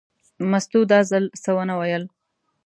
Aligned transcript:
مستو 0.51 0.79
دا 0.91 0.99
ځل 1.11 1.23
څه 1.43 1.49
ونه 1.57 1.75
ویل. 1.79 2.03